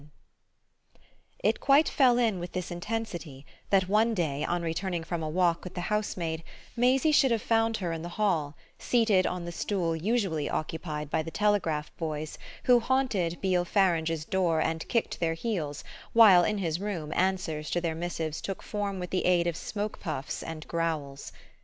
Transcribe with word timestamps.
VII 0.01 0.09
It 1.43 1.59
quite 1.59 1.87
fell 1.87 2.17
in 2.17 2.39
with 2.39 2.53
this 2.53 2.71
intensity 2.71 3.45
that 3.69 3.87
one 3.87 4.15
day, 4.15 4.43
on 4.43 4.63
returning 4.63 5.03
from 5.03 5.21
a 5.21 5.29
walk 5.29 5.63
with 5.63 5.75
the 5.75 5.81
housemaid, 5.93 6.43
Maisie 6.75 7.11
should 7.11 7.29
have 7.29 7.43
found 7.43 7.77
her 7.77 7.93
in 7.93 8.01
the 8.01 8.09
hall, 8.17 8.55
seated 8.79 9.27
on 9.27 9.45
the 9.45 9.51
stool 9.51 9.95
usually 9.95 10.49
occupied 10.49 11.11
by 11.11 11.21
the 11.21 11.29
telegraph 11.29 11.95
boys 11.97 12.39
who 12.63 12.79
haunted 12.79 13.39
Beale 13.41 13.63
Farange's 13.63 14.25
door 14.25 14.59
and 14.59 14.87
kicked 14.87 15.19
their 15.19 15.35
heels 15.35 15.83
while, 16.13 16.43
in 16.43 16.57
his 16.57 16.79
room, 16.79 17.13
answers 17.13 17.69
to 17.69 17.79
their 17.79 17.93
missives 17.93 18.41
took 18.41 18.63
form 18.63 18.97
with 18.97 19.11
the 19.11 19.25
aid 19.25 19.45
of 19.45 19.55
smoke 19.55 19.99
puffs 19.99 20.41
and 20.41 20.67
growls. 20.67 21.31